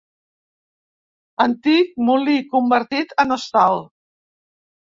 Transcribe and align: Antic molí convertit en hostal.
Antic 1.45 1.93
molí 2.09 2.39
convertit 2.57 3.15
en 3.25 3.37
hostal. 3.37 3.87